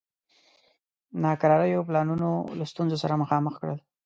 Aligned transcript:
ناکراریو 1.23 1.87
پلانونه 1.87 2.27
له 2.59 2.65
ستونزو 2.71 2.97
سره 3.03 3.19
مخامخ 3.23 3.53
کړل. 3.61 3.79